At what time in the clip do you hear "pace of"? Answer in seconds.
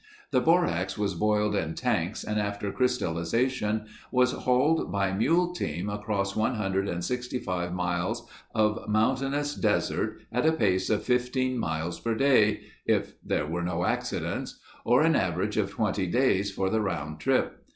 10.53-11.03